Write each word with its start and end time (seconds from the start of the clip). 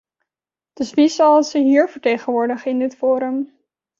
Dus 0.73 0.93
wie 0.93 1.07
zal 1.07 1.43
ze 1.43 1.57
hier 1.59 1.89
vertegenwoordigen 1.89 2.71
in 2.71 2.79
dit 2.79 2.95
forum? 2.95 3.53